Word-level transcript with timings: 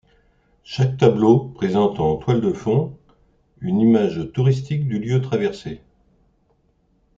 Chaque 0.63 0.97
tableau 0.97 1.49
présente 1.53 1.99
en 1.99 2.15
toile 2.15 2.41
de 2.41 2.53
fond 2.53 2.97
une 3.59 3.79
image 3.81 4.31
touristique 4.31 4.87
du 4.87 4.97
lieu 4.97 5.21
traversé. 5.21 5.83